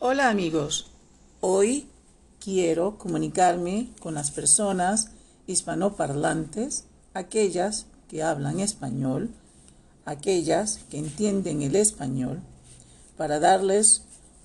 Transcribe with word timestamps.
Hola 0.00 0.28
amigos, 0.28 0.86
hoy 1.40 1.88
quiero 2.38 2.98
comunicarme 2.98 3.90
con 4.00 4.14
las 4.14 4.30
personas 4.30 5.08
hispanoparlantes, 5.48 6.84
aquellas 7.14 7.86
que 8.06 8.22
hablan 8.22 8.60
español, 8.60 9.30
aquellas 10.04 10.78
que 10.88 10.98
entienden 10.98 11.62
el 11.62 11.74
español, 11.74 12.42
para 13.16 13.40
darles 13.40 14.02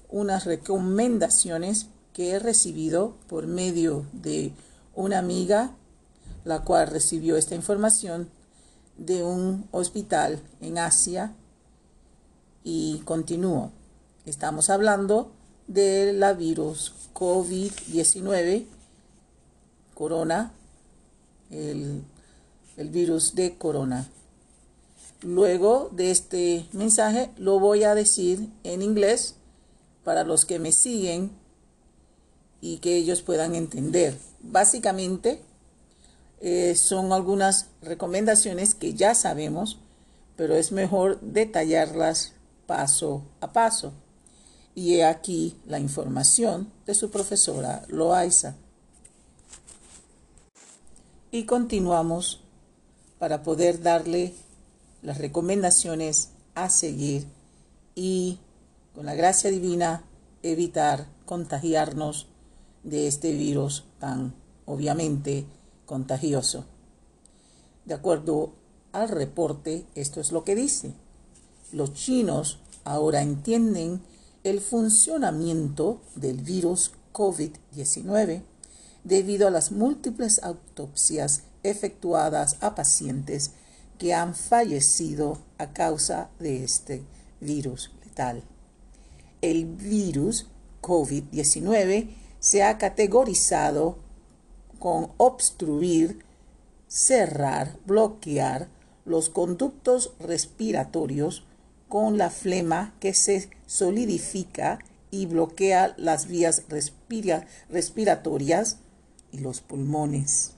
unas 0.10 0.46
recomendaciones 0.46 1.86
que 2.14 2.32
he 2.32 2.40
recibido 2.40 3.14
por 3.30 3.46
medio 3.46 4.08
de 4.12 4.54
una 4.96 5.20
amiga, 5.20 5.76
la 6.46 6.64
cual 6.64 6.88
recibió 6.88 7.38
esta 7.38 7.54
información 7.54 8.28
de 8.98 9.24
un 9.24 9.68
hospital 9.70 10.42
en 10.62 10.80
Asia 10.80 11.36
y 12.64 13.04
continúo. 13.06 13.72
Estamos 14.26 14.72
hablando 14.72 15.32
de 15.68 16.14
la 16.14 16.34
virus 16.34 16.94
COVID-19, 17.14 18.66
corona, 19.94 20.54
el, 21.52 22.04
el 22.78 22.90
virus 22.90 23.36
de 23.36 23.58
corona. 23.58 24.08
Luego 25.22 25.90
de 25.94 26.12
este 26.12 26.66
mensaje 26.74 27.30
lo 27.38 27.60
voy 27.60 27.84
a 27.84 27.96
decir 27.96 28.50
en 28.64 28.82
inglés 28.82 29.36
para 30.04 30.24
los 30.24 30.46
que 30.46 30.60
me 30.60 30.72
siguen 30.72 31.32
y 32.60 32.78
que 32.78 32.98
ellos 32.98 33.22
puedan 33.22 33.56
entender. 33.56 34.18
Básicamente 34.42 35.42
eh, 36.42 36.76
son 36.76 37.14
algunas 37.14 37.68
recomendaciones 37.82 38.76
que 38.76 38.94
ya 38.94 39.16
sabemos, 39.16 39.80
pero 40.36 40.56
es 40.56 40.74
mejor 40.74 41.20
detallarlas 41.22 42.34
paso 42.68 43.24
a 43.40 43.54
paso. 43.54 43.94
Y 44.76 44.96
he 44.96 45.06
aquí 45.06 45.56
la 45.66 45.80
información 45.80 46.72
de 46.86 46.96
su 46.96 47.12
profesora 47.12 47.84
Loaiza. 47.90 48.56
Y 51.32 51.46
continuamos 51.46 52.42
para 53.20 53.44
poder 53.44 53.82
darle 53.82 54.34
las 55.02 55.18
recomendaciones 55.18 56.30
a 56.56 56.70
seguir 56.70 57.28
y 57.96 58.40
con 58.94 59.06
la 59.06 59.16
gracia 59.16 59.50
divina 59.50 60.04
evitar 60.44 61.08
contagiarnos 61.26 62.28
de 62.84 63.08
este 63.08 63.32
virus 63.32 63.86
tan 64.00 64.34
obviamente 64.66 65.46
contagioso. 65.86 66.66
De 67.86 67.94
acuerdo 67.94 68.54
al 68.92 69.10
reporte, 69.10 69.86
esto 69.96 70.22
es 70.22 70.32
lo 70.32 70.44
que 70.44 70.56
dice. 70.56 70.94
Los 71.72 71.94
chinos 71.94 72.60
ahora 72.84 73.22
entienden 73.22 74.02
el 74.44 74.60
funcionamiento 74.60 76.02
del 76.16 76.42
virus 76.42 76.92
COVID-19 77.14 78.44
debido 79.04 79.48
a 79.48 79.52
las 79.52 79.72
múltiples 79.72 80.44
autopsias 80.44 81.44
efectuadas 81.64 82.58
a 82.62 82.76
pacientes 82.76 83.52
que 83.98 84.14
han 84.14 84.36
fallecido 84.36 85.40
a 85.58 85.72
causa 85.72 86.30
de 86.40 86.64
este 86.64 87.04
virus 87.40 87.92
letal. 88.04 88.44
El 89.42 89.66
virus 89.66 90.48
COVID-19 90.82 92.10
se 92.40 92.64
ha 92.64 92.78
categorizado 92.78 93.98
con 94.80 95.12
obstruir, 95.18 96.20
cerrar, 96.88 97.78
bloquear 97.86 98.68
los 99.06 99.30
conductos 99.30 100.12
respiratorios 100.20 101.46
con 101.94 102.18
la 102.18 102.32
flema 102.32 102.96
que 103.00 103.14
se 103.14 103.52
solidifica 103.68 104.80
y 105.12 105.28
bloquea 105.28 105.94
las 105.96 106.26
vías 106.26 106.64
respiratorias 107.70 108.78
y 109.32 109.38
los 109.38 109.62
pulmones. 109.62 110.54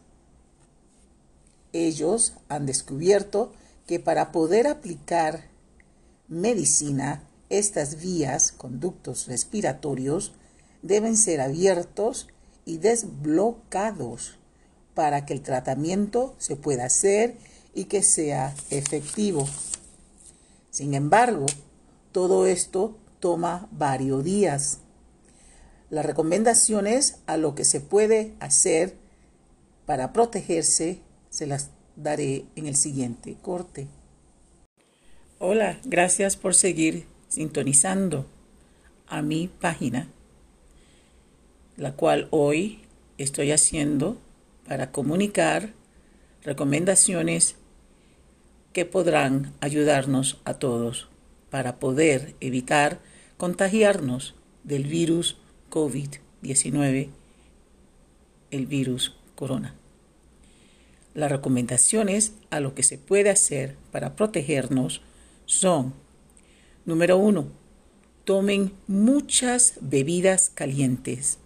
Ellos 1.74 2.36
han 2.48 2.66
descubierto 2.66 3.52
que 3.86 4.00
para 4.00 4.32
poder 4.32 4.66
aplicar 4.66 5.50
medicina, 6.30 7.28
estas 7.50 8.02
vías, 8.02 8.54
conductos 8.54 9.28
respiratorios, 9.28 10.32
deben 10.84 11.18
ser 11.18 11.42
abiertos 11.42 12.30
y 12.64 12.78
desblocados 12.78 14.38
para 14.94 15.26
que 15.26 15.34
el 15.34 15.42
tratamiento 15.42 16.34
se 16.38 16.56
pueda 16.56 16.86
hacer 16.86 17.36
y 17.74 17.86
que 17.86 18.04
sea 18.04 18.56
efectivo. 18.70 19.50
Sin 20.76 20.94
embargo, 20.94 21.46
todo 22.12 22.48
esto 22.48 22.98
toma 23.22 23.70
varios 23.72 24.26
días. 24.26 24.80
Las 25.90 26.06
recomendaciones 26.06 27.20
a 27.28 27.38
lo 27.38 27.56
que 27.56 27.64
se 27.64 27.80
puede 27.80 28.34
hacer 28.42 28.98
para 29.86 30.12
protegerse 30.12 31.00
se 31.30 31.48
las 31.48 31.70
daré 31.96 32.44
en 32.58 32.68
el 32.68 32.76
siguiente 32.76 33.38
corte. 33.42 33.88
Hola, 35.40 35.80
gracias 35.86 36.36
por 36.36 36.54
seguir 36.54 37.08
sintonizando 37.30 38.26
a 39.08 39.22
mi 39.22 39.48
página, 39.48 40.10
la 41.78 41.94
cual 41.94 42.28
hoy 42.32 42.82
estoy 43.18 43.54
haciendo 43.54 44.18
para 44.68 44.92
comunicar 44.92 45.72
recomendaciones 46.44 47.56
que 48.76 48.84
podrán 48.84 49.54
ayudarnos 49.62 50.42
a 50.44 50.56
todos 50.56 51.08
para 51.50 51.80
poder 51.80 52.36
evitar 52.42 53.00
contagiarnos 53.38 54.36
del 54.66 54.84
virus 54.84 55.38
COVID-19, 55.72 57.08
el 58.52 58.66
virus 58.66 59.16
corona. 59.36 59.76
Las 61.14 61.32
recomendaciones 61.32 62.34
a 62.50 62.60
lo 62.60 62.76
que 62.76 62.84
se 62.84 62.98
puede 62.98 63.30
hacer 63.30 63.78
para 63.94 64.18
protegernos 64.18 65.02
son, 65.46 65.94
número 66.84 67.16
uno, 67.16 67.48
tomen 68.26 68.74
muchas 68.88 69.76
bebidas 69.80 70.52
calientes, 70.54 71.38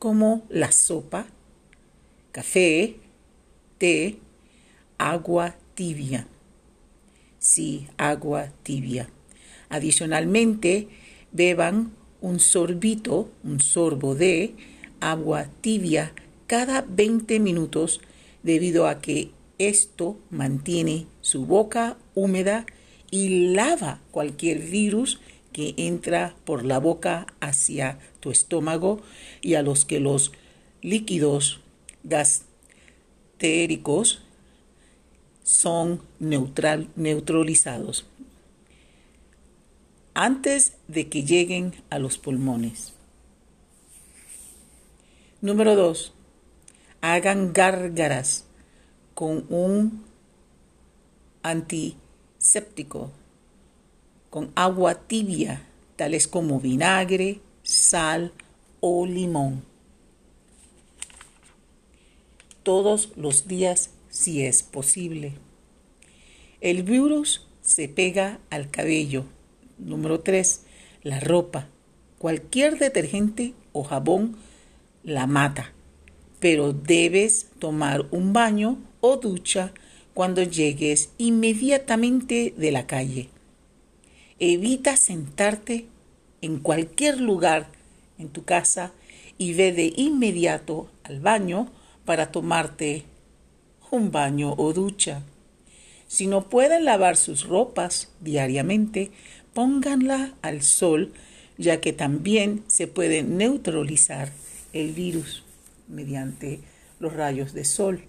como 0.00 0.44
la 0.48 0.72
sopa, 0.72 1.28
café, 2.32 2.96
té, 3.78 4.18
agua 4.98 5.54
tibia. 5.76 6.26
Sí, 7.40 7.88
agua 7.96 8.52
tibia. 8.62 9.10
Adicionalmente, 9.70 10.88
beban 11.32 11.96
un 12.20 12.38
sorbito, 12.38 13.32
un 13.42 13.60
sorbo 13.60 14.14
de 14.14 14.54
agua 15.00 15.48
tibia 15.62 16.12
cada 16.46 16.82
20 16.82 17.40
minutos 17.40 18.02
debido 18.42 18.86
a 18.86 19.00
que 19.00 19.30
esto 19.56 20.18
mantiene 20.28 21.06
su 21.22 21.46
boca 21.46 21.96
húmeda 22.14 22.66
y 23.10 23.54
lava 23.54 24.02
cualquier 24.10 24.58
virus 24.58 25.18
que 25.54 25.72
entra 25.78 26.36
por 26.44 26.66
la 26.66 26.78
boca 26.78 27.26
hacia 27.40 27.98
tu 28.20 28.30
estómago 28.30 29.00
y 29.40 29.54
a 29.54 29.62
los 29.62 29.86
que 29.86 29.98
los 29.98 30.32
líquidos 30.82 31.60
gastéricos 32.04 34.20
son 35.50 36.00
neutral, 36.20 36.88
neutralizados 36.94 38.06
antes 40.14 40.74
de 40.86 41.08
que 41.08 41.24
lleguen 41.24 41.74
a 41.90 41.98
los 41.98 42.18
pulmones. 42.18 42.92
Número 45.40 45.74
2 45.74 46.12
hagan 47.00 47.52
gárgaras 47.52 48.44
con 49.14 49.44
un 49.48 50.04
antiséptico, 51.42 53.10
con 54.30 54.52
agua 54.54 54.94
tibia, 54.94 55.66
tales 55.96 56.28
como 56.28 56.60
vinagre, 56.60 57.40
sal 57.64 58.32
o 58.78 59.04
limón. 59.04 59.64
Todos 62.62 63.10
los 63.16 63.48
días 63.48 63.90
si 64.10 64.42
es 64.44 64.62
posible. 64.62 65.32
El 66.60 66.82
virus 66.82 67.48
se 67.62 67.88
pega 67.88 68.40
al 68.50 68.70
cabello. 68.70 69.24
Número 69.78 70.20
3. 70.20 70.62
La 71.02 71.20
ropa. 71.20 71.68
Cualquier 72.18 72.78
detergente 72.78 73.54
o 73.72 73.82
jabón 73.82 74.36
la 75.02 75.26
mata 75.26 75.72
pero 76.40 76.72
debes 76.72 77.48
tomar 77.58 78.06
un 78.10 78.32
baño 78.32 78.78
o 79.00 79.18
ducha 79.18 79.72
cuando 80.14 80.42
llegues 80.42 81.10
inmediatamente 81.18 82.54
de 82.56 82.72
la 82.72 82.86
calle. 82.86 83.28
Evita 84.38 84.96
sentarte 84.96 85.86
en 86.40 86.58
cualquier 86.58 87.20
lugar 87.20 87.68
en 88.18 88.30
tu 88.30 88.44
casa 88.44 88.92
y 89.36 89.52
ve 89.52 89.72
de 89.72 89.92
inmediato 89.96 90.90
al 91.04 91.20
baño 91.20 91.70
para 92.06 92.32
tomarte 92.32 93.04
un 93.90 94.10
baño 94.10 94.54
o 94.56 94.72
ducha. 94.72 95.22
Si 96.06 96.26
no 96.26 96.48
pueden 96.48 96.84
lavar 96.84 97.16
sus 97.16 97.46
ropas 97.46 98.08
diariamente, 98.20 99.10
pónganla 99.54 100.34
al 100.42 100.62
sol 100.62 101.12
ya 101.60 101.82
que 101.82 101.92
también 101.92 102.64
se 102.68 102.86
puede 102.86 103.22
neutralizar 103.22 104.32
el 104.72 104.92
virus 104.92 105.44
mediante 105.88 106.60
los 106.98 107.12
rayos 107.12 107.52
de 107.52 107.66
sol. 107.66 108.04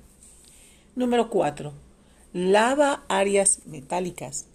Número 0.95 1.29
4. 1.29 1.73
Lava 2.31 3.03
áreas 3.09 3.59
metálicas 3.65 4.45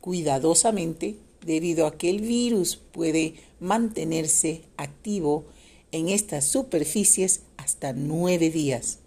cuidadosamente 0.00 1.16
debido 1.44 1.88
a 1.88 1.98
que 1.98 2.08
el 2.08 2.20
virus 2.20 2.76
puede 2.76 3.34
mantenerse 3.58 4.62
activo 4.76 5.44
en 5.90 6.08
estas 6.08 6.44
superficies 6.44 7.42
hasta 7.56 7.92
nueve 7.92 8.50
días. 8.50 9.00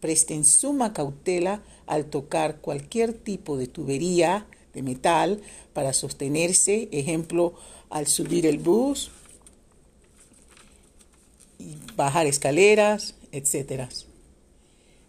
Presten 0.00 0.44
suma 0.44 0.92
cautela 0.92 1.62
al 1.86 2.06
tocar 2.06 2.60
cualquier 2.60 3.12
tipo 3.12 3.56
de 3.56 3.66
tubería 3.66 4.46
de 4.72 4.82
metal 4.82 5.40
para 5.72 5.92
sostenerse, 5.92 6.88
ejemplo, 6.92 7.54
al 7.90 8.06
subir 8.06 8.46
el 8.46 8.58
bus, 8.58 9.10
bajar 11.96 12.26
escaleras, 12.26 13.14
etc. 13.32 13.88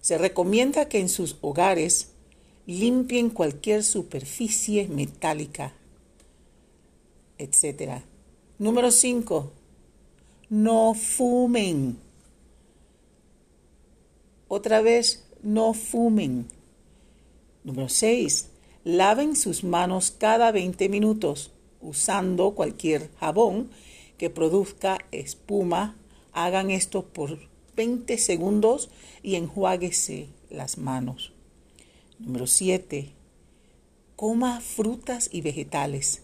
Se 0.02 0.18
recomienda 0.18 0.90
que 0.90 1.00
en 1.00 1.10
sus 1.10 1.38
hogares 1.42 2.10
limpien 2.66 3.30
cualquier 3.30 3.84
superficie 3.84 4.88
metálica, 4.88 5.74
etc. 7.38 8.02
Número 8.58 8.92
5. 8.92 9.52
No 10.50 10.94
fumen. 10.94 12.11
Otra 14.54 14.82
vez, 14.82 15.24
no 15.44 15.74
fumen. 15.74 16.46
Número 17.64 17.88
6. 17.88 18.50
Laven 18.84 19.38
sus 19.38 19.64
manos 19.64 20.12
cada 20.12 20.52
20 20.52 20.90
minutos 20.90 21.52
usando 21.80 22.54
cualquier 22.54 23.12
jabón 23.16 23.70
que 24.18 24.30
produzca 24.30 24.98
espuma. 25.14 25.96
Hagan 26.34 26.70
esto 26.70 27.06
por 27.06 27.40
20 27.78 28.18
segundos 28.18 28.90
y 29.24 29.36
enjuáguese 29.36 30.28
las 30.50 30.78
manos. 30.78 31.32
Número 32.20 32.46
7. 32.46 33.14
Coma 34.18 34.60
frutas 34.60 35.30
y 35.32 35.40
vegetales. 35.40 36.24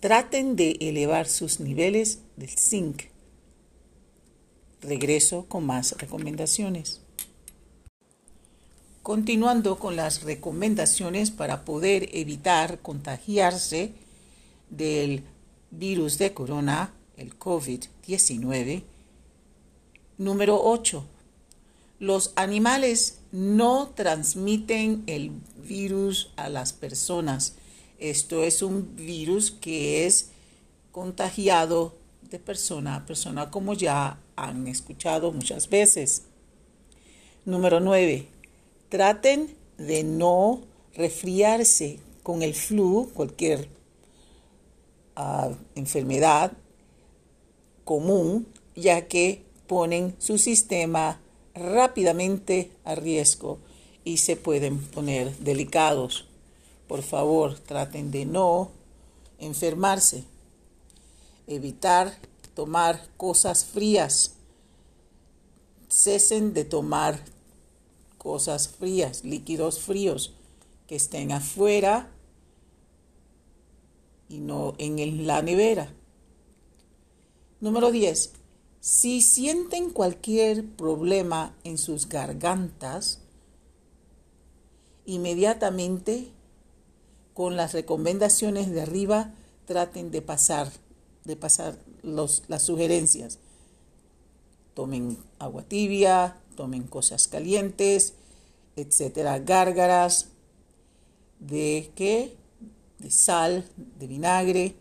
Traten 0.00 0.56
de 0.56 0.72
elevar 0.80 1.26
sus 1.26 1.58
niveles 1.58 2.18
del 2.36 2.50
zinc. 2.50 3.04
Regreso 4.82 5.46
con 5.48 5.64
más 5.64 5.92
recomendaciones. 5.96 6.99
Continuando 9.02 9.78
con 9.78 9.96
las 9.96 10.24
recomendaciones 10.24 11.30
para 11.30 11.64
poder 11.64 12.10
evitar 12.12 12.80
contagiarse 12.80 13.94
del 14.68 15.22
virus 15.70 16.18
de 16.18 16.34
corona, 16.34 16.92
el 17.16 17.38
COVID-19. 17.38 18.82
Número 20.18 20.60
8. 20.62 21.02
Los 21.98 22.34
animales 22.36 23.20
no 23.32 23.88
transmiten 23.94 25.02
el 25.06 25.32
virus 25.56 26.30
a 26.36 26.50
las 26.50 26.74
personas. 26.74 27.54
Esto 27.98 28.42
es 28.42 28.60
un 28.60 28.96
virus 28.96 29.50
que 29.50 30.04
es 30.04 30.28
contagiado 30.92 31.94
de 32.30 32.38
persona 32.38 32.96
a 32.96 33.06
persona, 33.06 33.50
como 33.50 33.72
ya 33.72 34.18
han 34.36 34.66
escuchado 34.66 35.32
muchas 35.32 35.70
veces. 35.70 36.24
Número 37.46 37.80
9 37.80 38.39
Traten 38.90 39.56
de 39.78 40.02
no 40.02 40.62
resfriarse 40.94 42.00
con 42.24 42.42
el 42.42 42.54
flu, 42.54 43.08
cualquier 43.14 43.68
ah, 45.14 45.50
enfermedad 45.76 46.52
común, 47.84 48.48
ya 48.74 49.06
que 49.06 49.44
ponen 49.68 50.16
su 50.18 50.38
sistema 50.38 51.20
rápidamente 51.54 52.72
a 52.84 52.96
riesgo 52.96 53.58
y 54.04 54.16
se 54.16 54.34
pueden 54.34 54.78
poner 54.78 55.36
delicados. 55.38 56.26
Por 56.88 57.02
favor, 57.02 57.60
traten 57.60 58.10
de 58.10 58.26
no 58.26 58.72
enfermarse. 59.38 60.24
Evitar 61.46 62.18
tomar 62.54 63.06
cosas 63.16 63.64
frías. 63.64 64.34
Cesen 65.88 66.54
de 66.54 66.64
tomar 66.64 67.20
cosas 68.20 68.68
frías, 68.68 69.24
líquidos 69.24 69.80
fríos 69.80 70.34
que 70.86 70.96
estén 70.96 71.32
afuera 71.32 72.10
y 74.28 74.40
no 74.40 74.74
en 74.76 75.26
la 75.26 75.40
nevera. 75.40 75.90
Número 77.60 77.90
10. 77.90 78.32
Si 78.80 79.22
sienten 79.22 79.88
cualquier 79.88 80.66
problema 80.66 81.56
en 81.64 81.78
sus 81.78 82.10
gargantas, 82.10 83.20
inmediatamente 85.06 86.28
con 87.32 87.56
las 87.56 87.72
recomendaciones 87.72 88.70
de 88.70 88.82
arriba 88.82 89.32
traten 89.64 90.10
de 90.10 90.20
pasar, 90.20 90.70
de 91.24 91.36
pasar 91.36 91.78
las 92.02 92.62
sugerencias. 92.62 93.38
Tomen 94.74 95.16
agua 95.38 95.62
tibia, 95.62 96.36
tomen 96.60 96.82
cosas 96.82 97.26
calientes, 97.26 98.12
etcétera, 98.76 99.38
gárgaras, 99.38 100.28
de 101.38 101.90
qué? 101.94 102.36
De 102.98 103.10
sal, 103.10 103.66
de 103.98 104.06
vinagre. 104.06 104.74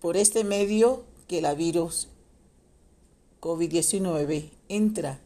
Por 0.00 0.16
este 0.16 0.44
medio 0.44 1.02
que 1.26 1.40
la 1.40 1.54
virus 1.54 2.06
COVID-19 3.40 4.48
entra 4.68 5.18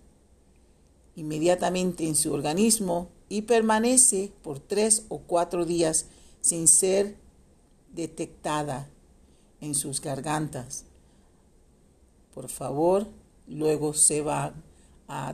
inmediatamente 1.15 2.09
en 2.09 2.17
su 2.17 2.33
organismo 2.33 3.11
y 3.29 3.43
permanece 3.43 4.33
por 4.41 4.61
tres 4.61 5.05
o 5.11 5.19
cuatro 5.19 5.67
días 5.67 6.07
sin 6.41 6.69
ser 6.69 7.19
detectada 7.93 8.89
en 9.61 9.75
sus 9.75 10.01
gargantas. 10.01 10.87
Por 12.33 12.49
favor, 12.49 13.09
luego 13.47 13.95
se 13.95 14.23
va 14.23 14.55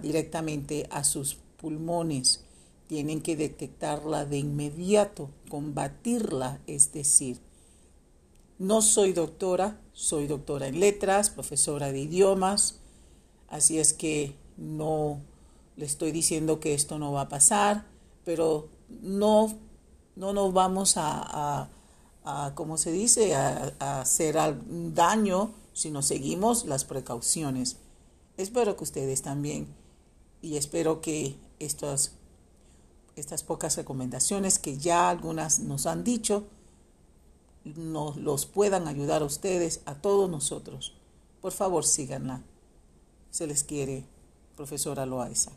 directamente 0.03 0.87
a 0.91 1.05
sus 1.05 1.37
pulmones. 1.57 2.45
Tienen 2.89 3.21
que 3.21 3.37
detectarla 3.37 4.25
de 4.25 4.39
inmediato, 4.39 5.31
combatirla, 5.51 6.61
es 6.67 6.93
decir, 6.93 7.39
no 8.59 8.83
soy 8.83 9.13
doctora, 9.13 9.79
soy 9.93 10.27
doctora 10.27 10.67
en 10.67 10.81
letras, 10.81 11.31
profesora 11.31 11.93
de 11.93 12.01
idiomas, 12.01 12.81
así 13.49 13.79
es 13.79 13.93
que 13.93 14.35
no 14.57 15.21
le 15.77 15.85
estoy 15.85 16.11
diciendo 16.11 16.59
que 16.59 16.75
esto 16.75 16.99
no 16.99 17.13
va 17.13 17.23
a 17.23 17.29
pasar, 17.29 17.87
pero 18.25 18.69
no, 19.01 19.55
no 20.17 20.33
nos 20.33 20.53
vamos 20.53 20.97
a, 20.97 21.69
a, 22.25 22.55
se 22.77 22.91
dice, 22.91 23.35
a, 23.37 23.75
a 23.79 24.01
hacer 24.01 24.37
daño 24.95 25.53
si 25.73 25.91
no 25.91 26.03
seguimos 26.03 26.65
las 26.65 26.85
precauciones. 26.85 27.77
Espero 28.39 28.77
que 28.77 28.85
ustedes 28.85 29.21
también 29.21 29.67
y 30.41 30.57
espero 30.57 31.01
que 31.01 31.37
estas, 31.59 32.13
estas 33.17 33.43
pocas 33.43 33.77
recomendaciones 33.77 34.61
que 34.61 34.79
ya 34.79 35.11
algunas 35.11 35.59
nos 35.59 35.87
han 35.87 36.05
dicho 36.05 36.47
nos 37.65 38.17
los 38.17 38.47
puedan 38.47 38.87
ayudar 38.87 39.23
a 39.23 39.27
ustedes, 39.27 39.83
a 39.87 39.97
todos 39.97 40.31
nosotros. 40.31 40.97
Por 41.41 41.53
favor, 41.53 41.85
síganla. 41.85 42.43
Se 43.31 43.47
les 43.49 43.65
quiere, 43.65 44.05
profesora 44.57 45.05
Loaiza. 45.05 45.51